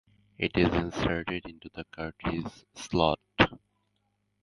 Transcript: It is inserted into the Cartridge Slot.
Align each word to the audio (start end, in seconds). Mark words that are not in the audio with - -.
It 0.39 0.57
is 0.57 0.73
inserted 0.73 1.45
into 1.45 1.69
the 1.75 1.85
Cartridge 1.95 2.65
Slot. 2.73 3.19